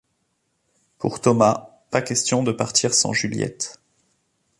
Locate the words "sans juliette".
2.95-3.79